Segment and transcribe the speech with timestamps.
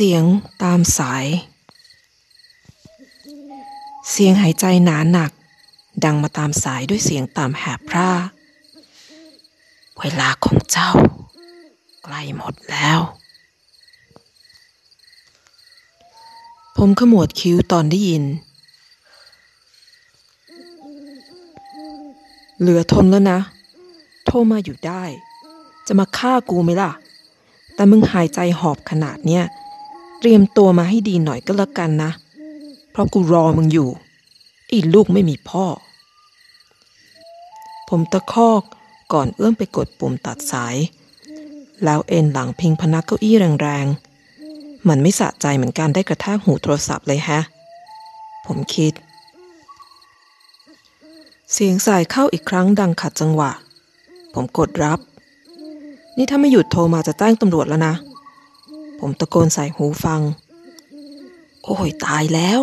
[0.00, 0.24] เสียง
[0.64, 1.26] ตามสาย
[4.10, 5.30] เสียงหายใจหนาหนัก
[6.04, 8.10] ดังมาตามสายด้วยเสียงตามแหบพร่า
[9.98, 10.90] เวลาของเจ้า
[12.02, 13.00] ใกล้หมดแล้ว
[16.76, 18.24] ผมขมวดคิ้วตอนได้ยิน
[22.60, 23.40] เหลือทนแล้วนะ
[24.24, 25.02] โทรมาอยู่ได้
[25.86, 26.92] จะมาฆ่ากูไหมล่ะ
[27.74, 29.46] แต่มึงหายใจหอบขนาดเนี้ย
[30.18, 32.10] เตรียมตัวมาให้ดีหน่อยก็แล้วกันนะ
[32.90, 33.88] เพราะกูรอมึงอยู่
[34.72, 35.64] อีลูกไม่มีพ่อ
[37.88, 38.62] ผมตะคอก
[39.12, 40.76] ก่อนเอื้อมไปกดปุ่มตัดสาย
[41.84, 47.40] แล้วเอ็นหลังพิงพนักเก้าอี้แรงๆ มันไม่สะใจเหมือนการได้กระแทกหูโทรศัพท์เลยฮะ
[48.46, 48.92] ผมคิด
[51.52, 53.50] เสียงสายเข้าอีกครั้งดังขัดจังหวะ
[54.34, 54.98] ผมกดรับ
[56.16, 57.94] นี่ถ้าไม่หยุดโทรมาจะแจ้งตำรวจแล้วนะ
[58.98, 60.20] ผมตะโกนใส่หูฟัง
[61.64, 62.60] โอ้ยตายแล้ว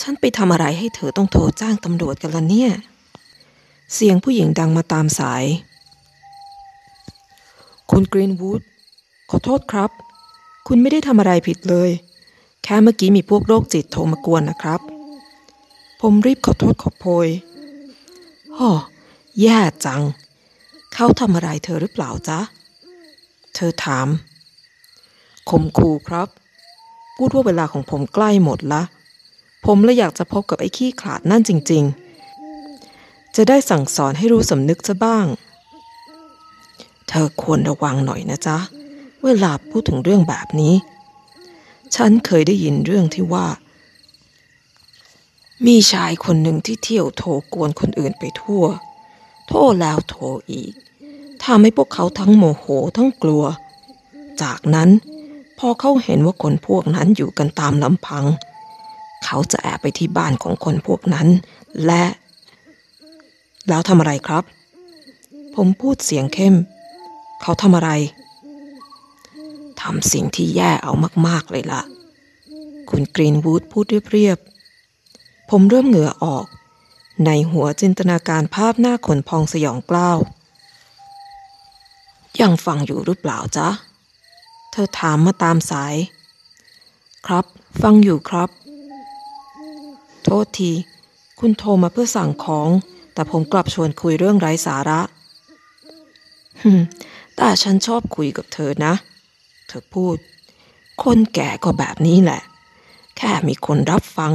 [0.00, 2.70] ฉันไปทำอะไรให้เธอต้องโทรแจ้งตำรวจกันละเนี่ย
[3.94, 5.44] เสียงผู้หญิงดังมาตามสาย
[7.90, 8.62] คุณกรีนวูด
[9.30, 9.90] ขอโทษครับ
[10.66, 11.90] คุณไม่ได้ทำอะไรผิดเลย
[12.62, 14.80] แค่เมื่อกี้มีพวกโรคจิตโทรมากวนนะครับ
[16.00, 17.28] ผมรีบขอโทษขอโพย
[18.56, 18.70] ฮ่อ
[19.42, 20.02] แย่จัง
[20.94, 22.40] เขาทำอะไรเธอหรือเปล่าจ๊ะ
[23.54, 24.08] เธอถาม
[25.50, 26.28] คมคูครับ
[27.16, 28.82] พูดว่าเวลาของผมใกล้หมดละ
[29.64, 31.84] ผมเลยอยากจะพบกับไอ้ขี้ขลาดนั่นจริง
[32.58, 35.26] ๆ จะได้สั่งสอนให้รู้สำนึกซะบ้าง
[37.08, 38.58] เธอควรระวังหน่อยนะจ๊ะ
[39.24, 40.74] เวลาพูดถึงเรื่องแบบนี้
[41.94, 43.46] ฉันเคยได้ยินเรื่องที่ว่า
[45.66, 48.64] มีชายคนหนึ่งที่เที่ยวโทรกวนคนอื่นไปทั่ว
[49.48, 50.72] โทรแล้วโทรอีก
[51.44, 52.64] ทำให้พวกเขาทั้งโมโห
[52.96, 53.44] ทั้งกลัว
[54.42, 54.88] จากนั้น
[55.58, 58.24] พอเขาเห็นว่าคนพวกนั้นอยู่กันตามลำพัง
[59.24, 61.28] เขาจะแอบไปที่บ้านของคนพวกนั้น
[61.86, 62.04] และ
[63.68, 64.44] แล้วทำอะไรครับ
[65.54, 66.54] ผมพูดเสียงเข้ม
[67.42, 67.90] เขาทำอะไร
[69.82, 70.92] ทำสิ่งที่แย่เอา
[71.26, 71.82] มาก ๆ เลยล่ะ
[72.90, 76.44] คุณกรีนวูดพูดเรียบๆผมเริ่มเหงื่อออก
[77.26, 80.18] ในหัวจินตนาการภาพหน้าขนพองสยองกล้าว
[82.40, 83.68] ยังฟังอยู่หรือเปล่าจ๊ะ
[84.76, 85.96] ธอถามมาตามสาย
[87.26, 87.44] ครับ
[87.82, 88.50] ฟังอยู่ครับ
[90.24, 90.72] โทษที
[91.40, 92.68] คุณโทรมาเพื่อสั่งของ
[93.14, 95.00] แต่ผมกลับชวนคุยเรื่องไร้สาระ
[96.62, 96.80] ฮึม
[97.36, 98.94] แต่ฉันชอบคุยกับเธอนะ
[99.68, 100.16] เธอพูด
[101.02, 102.40] คนแก่ก็แบบนี้แหละ
[103.16, 104.32] แค่มีคนรับฟัง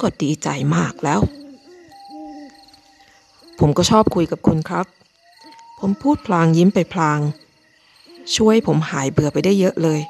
[0.00, 1.20] ก็ดีใจมากแล้ว
[3.58, 4.86] ผมก็ชอบคุยกับคุณครับ
[5.78, 7.20] ผมพูดพลางยิ้มไปพลาง
[8.36, 10.00] ช่วยผมหายเบื่อไปได้เยอะเลย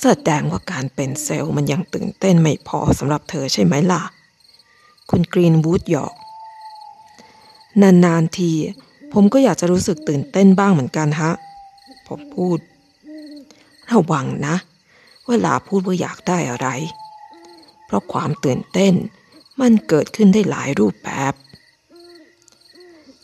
[0.00, 4.02] แสดงว่าการเป็นเซลล์มันยังตื่นเต้นไม่พอสำหรับเธอใช่ไหมล่ะ
[5.10, 6.14] คุณกรีนวูดหยอก
[7.82, 8.52] นาน ๆ ที
[9.12, 11.32] ผมก็อยากจะรู้สึกตื่นเต้นบ้างเหมือนกันฮะ
[12.06, 12.58] ผมพูด
[13.92, 14.56] ระวังนะ
[15.28, 16.68] เวลาพูดว่าอยากได้อะไร
[17.86, 18.94] เพราะความตื่นเต้น
[19.60, 21.32] มันเกิดขึ้นได้หลายรูปแบบ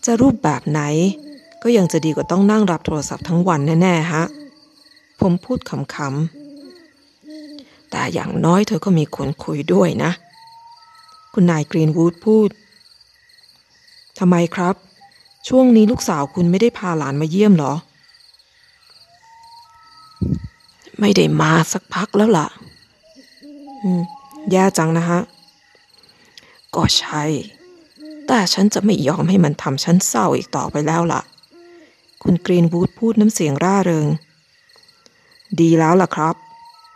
[0.04, 0.82] จะรูปแบบไหน
[1.62, 4.24] ก็ยังจะดีกว่าต้องนั่งรับโทรศัพท์ทั้งวันแน่ๆฮะ
[5.20, 10.10] ผมพูดขำๆ แต่อย่างน้อยเธอก็มีคนคุยด้วยนะ
[11.32, 12.50] คุณนายกรีนวูดพูด
[14.18, 14.74] ทำไมครับ
[15.48, 17.74] ช่วงนี้ลูกสาวคุณไม่ได้พาหลานมาเยี่ยมหรอ
[21.00, 22.46] ไม่ได้มาสักพักแล้วล่ะ
[23.82, 24.02] อืม
[24.50, 25.20] แย่จังนะฮะ
[26.74, 27.22] ก็ใช่
[28.26, 31.22] แต่ฉันจะไม่ยอมให้มันทำฉันเศร้าอีกต่อไปแล้วล่ะ
[32.30, 34.08] คุณกรีนวูดพูดน้ำเสียงร่าเริง
[35.60, 36.34] ดีแล้วล่ะครับ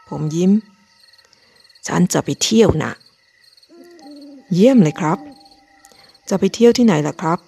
[0.09, 0.53] ผมยิ้ม
[1.87, 2.93] ฉันจะไปเที่ยวนะ
[4.55, 5.19] เยี่ยมเลยครับ
[6.29, 7.39] จะไปเที่ยวที่ไหนล่ะครับ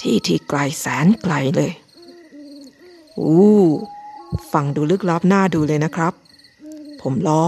[0.00, 1.72] ที่ที่ไกลแสนไกลเลย
[3.18, 3.60] อู้
[4.52, 6.12] ฟังดูลึกลับหน้าดูเลยนะครับ
[7.00, 7.42] ผมล้อ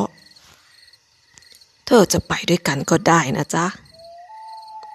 [1.87, 3.67] เธอจะไปด้วยกันก็ได้นะจ๊ะ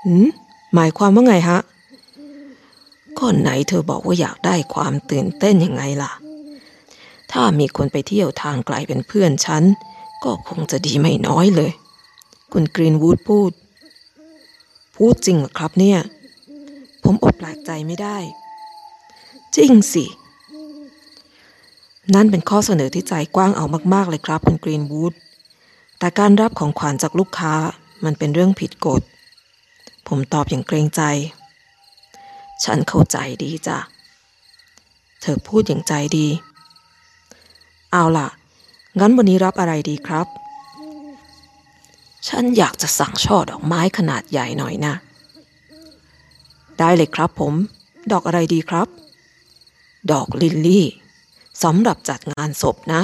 [0.06, 0.28] หืม
[0.74, 1.60] หมายความว่าไงฮะ
[3.20, 6.12] ก็ไหนเธอบอกว่าอยากได้ความตื่นเต้นยังไงล่ะ
[7.32, 9.64] ถ้ามีคนไปเที่ยวทางไกลเป็นเพื่อนฉัน
[10.24, 11.72] ก็คงจะดีไม่น้อยเลย
[12.52, 13.52] คุณกรีนวูดพูด
[14.96, 16.00] พูดจริงหรอครับเนี่ย
[17.04, 18.18] ผมอดแปลกใจไม่ได้
[19.56, 20.06] จริงสิ
[22.16, 25.14] นั่นเป็นข้อเสนอที่ใจกว้างเอามากๆเลยครับ คุณกรีนวูด
[26.00, 27.54] แต่การรับของขวัญจากลูกค้า
[28.06, 29.02] มันเป็นเรื่องผิดกฎ
[30.08, 31.02] ผมตอบอย่างเกรงใจ
[32.64, 33.78] ฉันเข้าใจดีจ้ะ
[35.22, 36.28] เธอพูดอย่างใจดี
[37.92, 38.28] เอาล่ะ
[39.00, 40.28] งั้นวันนี้รับอะไรดีครับ
[42.28, 44.94] ฉันอยากจะสั่งช่อดอกไม้ขนาดใหญ่หน่อยนะ
[46.80, 47.54] ได้เลยครับผม
[48.12, 48.88] ดอกอะไรดีครับ
[50.12, 50.86] ดอกลิลลี่
[51.64, 53.02] สำหรับจัดงานศพนะ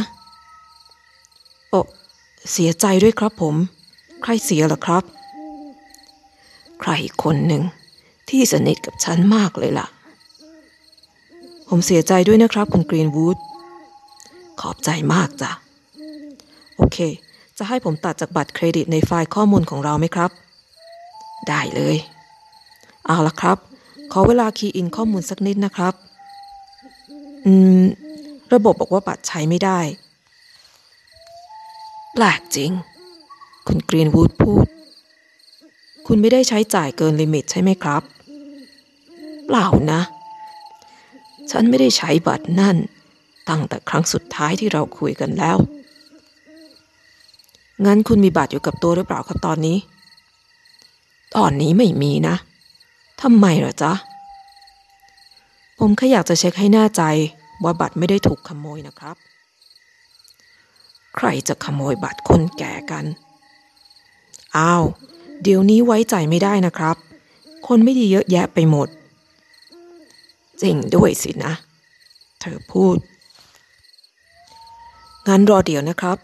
[1.70, 1.74] โอ
[2.52, 3.56] เสียใจด้วยครับผม
[4.22, 5.04] ใครเสียเหรอครับ
[6.80, 6.92] ใคร
[7.24, 7.64] คนหนึ่ง
[8.32, 9.88] ที่สนิทกับฉันมากเลยล่ะ
[11.70, 13.38] ผมเสียใจด้วยนะครับคุณกรีนวูด
[14.62, 15.52] ขอบใจมากจ้ะ
[16.78, 16.98] โอเค
[17.58, 20.32] จะให้ผมตัดจากบัตรเครดิตในไฟล์ข้อมูลของเราไหมครับ
[21.50, 21.98] ได้เลย
[23.08, 23.58] เอาละครับ
[24.12, 25.94] ขอเวลา key in ข้อมูลสักนิดนะครับ
[27.46, 27.82] อืม
[28.54, 29.80] ระบบบอกว่าบัตรใช้ไม่ได้
[32.14, 32.72] แปลกจริง
[33.68, 34.68] คุณกรีนวูดพูด
[36.08, 38.04] คุณไม่ได้ใช้จ่ายเกิน limit ใช่ไหมครับ
[39.50, 40.02] เปล่านะ
[41.52, 42.78] ฉันไม่ได้ใช้บัตรนั่น
[43.50, 45.58] ตั้งแต่ครั้งสุดท้ายที่เราคุยกันแล้ว
[47.86, 49.78] งั้นคุณมีบัตรอยู่กับตัวหรือเปล่าครับตอนนี้
[51.38, 52.36] ตอนนี้ไม่มีนะ
[53.22, 53.94] ทำไมเหรอจ๊ะ
[55.80, 57.02] ผมแค่อยากจะเช็คให้แน่ใจ
[57.64, 59.16] ว่าบัตรไม่ได้ถูกขโมยนะครับ
[61.16, 63.06] ใครจะขโมยบัตรคนแก่กัน
[64.58, 64.84] อ้าว
[65.44, 66.96] เดี๋ยวนี้ไว้ใจไม่ได้นะครับ
[67.68, 68.88] คนไม่ดีเยอะแยะไปหมด
[70.62, 71.54] จริงด้วยสินะ
[72.40, 72.98] เธอพูด
[75.28, 76.18] งั้นรอเดี๋ยวนะครับ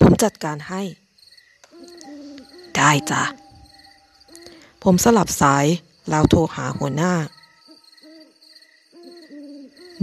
[0.00, 0.82] ผมจัดการให้
[2.76, 3.22] ได้จ้ะ
[4.82, 5.66] ผมสลับสาย
[6.10, 7.14] แล้วโทรหาหัวหน้า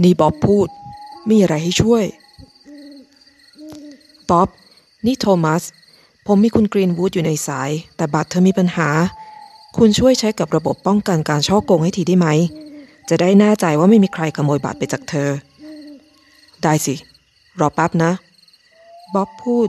[0.02, 0.68] นี่บ๊อบพูด
[1.28, 2.04] มีอะไรให้ช่วย
[4.30, 4.48] บ๊อบ
[5.06, 5.62] นี่โทมัส
[6.26, 8.88] ผมมีคุณกรีนวูดอยู่ในสาย แต่บัตรเธอมีปัญหา
[9.76, 12.28] คุณช่วยใช้กับระบบป้องกันการช่อโกงให้ทีได้ไหม
[13.08, 15.30] จะได้แน่ใจว่าไม่มีใครขโมยบัตรไปจากเธอ
[16.62, 16.94] ได้สิ
[17.60, 18.12] รอแป๊บนะ
[19.14, 19.68] บ๊อบพูด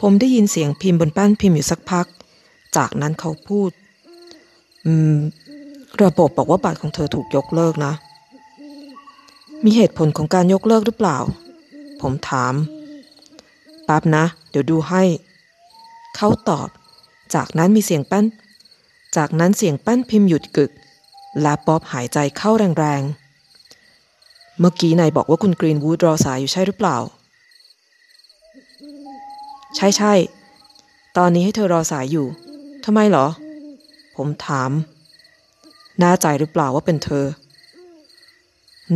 [0.00, 2.06] ผมได้ยินเสียงพิมพ์บนแป้นพิมพ์อยู่สักพัก
[2.76, 3.70] จากนั้นเขาพูด
[4.86, 5.16] อืม
[6.02, 7.92] ระบบบอกว่าบัตรของเธอถูกยกเลิกนะ
[9.64, 11.18] มีเหตุผลของการยกเลิกหรือเปล่า
[12.02, 12.54] ผมถาม
[13.84, 15.02] แป๊บนะ เดี๋ยวดูให้
[16.16, 16.68] เขาตอบ
[17.34, 18.24] จากนั้นมีเสียงแป้น
[19.16, 20.70] จากนั้นเสียงแป้นพิมพ์หยุดกึก
[21.42, 26.96] และบ๊อบหายใจเข้าแรงๆ เมื่อกี้นายบอกว่าคุณกรีนวูดรอสายอยู่ใช่หรือเปล่า
[29.76, 30.12] ใช่ใช่
[31.16, 32.26] ตอนนี้ให้เธอรอสายอยู่
[32.84, 33.26] ทำไมเหรอ
[34.16, 34.70] ผมถาม
[36.02, 37.24] น่าใจหรือเปล่าว่าเป็นเธอ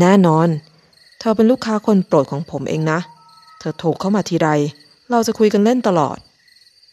[0.00, 0.48] แน่นอน
[1.20, 2.98] เธอเป็นลูกค้าคนโปรดของผมเองนะ
[3.58, 4.48] เธอโทรเข้ามาทีไร
[5.10, 6.18] เราจะคุยกันเล่นตลอด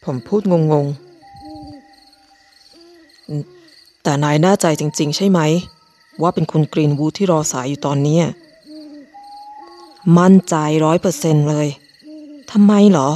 [0.04, 0.96] ผมพูดงงๆ
[4.08, 5.40] แต่นายแน่ใจจริง ๆ ใช่ไหม
[6.22, 8.18] ว่าเป็นคุณกรีนวูดที่รอสายอยู่ตอนนี้
[10.18, 10.54] มั่นใจ
[10.84, 11.68] ร้อยเปอร์เซนเลย
[12.52, 13.10] ทำไมเหรอ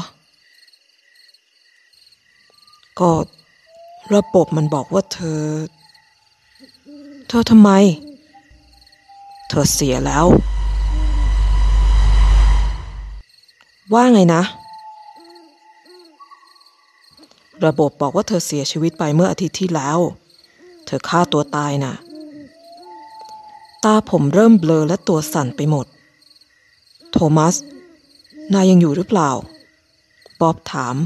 [3.00, 3.10] ก็
[4.14, 5.42] ระบบมันบอกว่าเธอ
[7.28, 7.70] เธอทำไม
[9.48, 10.26] เธอเสียแล้ว
[13.92, 14.42] ว่าไงนะ
[17.66, 20.00] ระบบบอกว่าเธอเสียชีวิตไปเมื่ออาทิตย์ที่แล้ว
[20.90, 21.94] ธอฆ่าตัวตายน่ะ
[23.84, 25.86] ตาผมเริ่มเบลอและตัวสั่นไปหมด
[27.12, 27.54] โทมัส
[28.54, 29.30] นายยังอยู่หรือเปล่า
[30.40, 30.96] บ๊อบถาม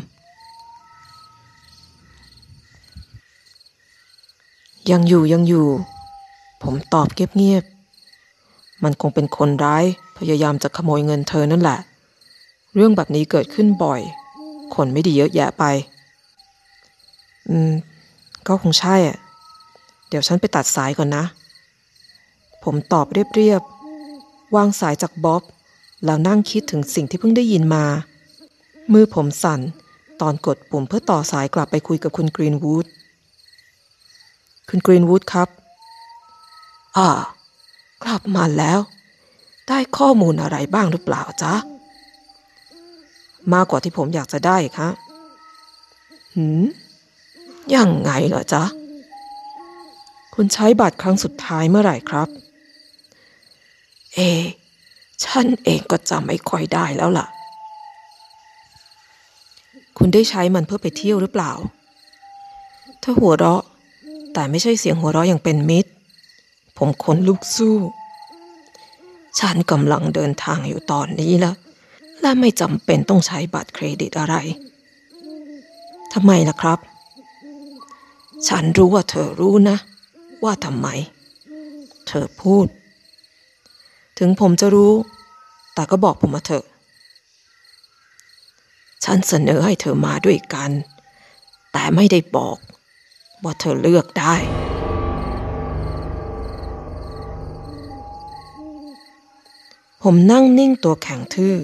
[4.91, 5.69] ยังอยู่ยังอยู่
[6.62, 9.85] ผมตอบเงียบๆ มันคงเป็นคนร้าย
[10.19, 11.79] พยายามจะขโมยเงินเธอนั่นแหละ
[12.75, 14.00] เรื่องแบบนี้เกิดขึ้นบ่อย
[14.75, 15.64] คนไม่ดีเยอะแยะไป
[17.49, 17.73] อืม
[18.47, 19.17] ก็คงใช่อะ
[20.16, 21.25] ดี๋ยวฉันไปตัดสายก่อนนะ
[22.64, 25.42] ผมตอบเรียบๆ วางสายจากบ๊อบ
[26.04, 27.85] แล้วนั่งคิดถึงสิ่งที่เพิ่งได้ยินมา
[28.92, 29.61] มือผมสั่น
[30.21, 32.87] ตอนกดปุ่มเพื่อต่อสายกลับไปคุยกับคุณกรีนวูด
[34.68, 35.49] คุณกรีนวูดครับ
[36.97, 37.09] อ่า
[38.02, 38.78] กลับมาแล้ว
[39.68, 41.54] ได้ข้อมูลอะไรบ้างหรือเปล่าจ๊ะ
[43.52, 44.94] มากกว่าที่ผมอยากจะได้ครับ
[46.35, 46.64] หืม
[47.75, 48.64] ยังไงเหรอจ๊ะ
[50.35, 52.29] คุณใช้บัตรครั้งสุดท้ายเมื่อไหร่ครับ
[54.14, 54.19] เอ
[55.25, 57.26] ฉันเองก็จำไม่ค่อยได้แล้วล่ะ
[59.99, 61.53] คุณได้ใช้มันเพื่อไปเที่ยวหรือเปล่า
[63.03, 63.62] ถ้าหัวเราะ
[64.33, 65.91] แต่ไม่ใช่เสียงหัวเราะอย่างเป็นมิตร
[66.79, 67.76] ผมขนลุกสู้
[69.41, 71.53] ฉันกำลังเดินทางอยู่ตอนนี้ละ
[72.21, 74.35] และไม่จำเป็นต้องใช้บัตรเครดิตอะไร
[76.12, 76.79] ทำไมล่ะครับ
[78.49, 79.76] ฉันรู้ว่าเธอรู้นะ
[80.44, 80.88] ว่าทำไม
[82.06, 82.66] เธอพูด
[84.18, 84.92] ถึงผมจะรู้
[85.74, 86.64] แต่ก็บอกผมมาเถอะ
[89.04, 90.70] ฉันเสนอให้เธอมาด้วยกัน
[91.72, 92.56] แต่ไม่ได้บอก
[93.44, 94.34] ว่าเธอเลือกได้
[100.02, 101.54] ผมนั่งนิ่งตัวแข็งทื่อ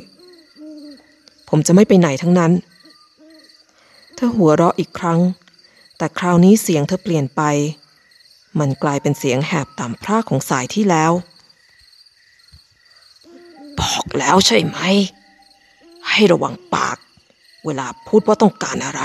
[1.49, 2.53] ผมจะไม่ไปไหนทั้งนั้น
[4.15, 5.21] เธอหัวเราะอีกครั้ง
[5.97, 7.43] แต่คราวนี้เสียงเธอเปลี่ยนไป
[8.59, 11.13] มันกลายเป็นเสียงแหบต่ำพร่าของสายที่แล้ว
[13.81, 14.79] บอกแล้วใช่ไหม
[16.11, 16.97] ให้ระวังปาก
[17.65, 19.03] เวลาพูดว่าต้องการอะไร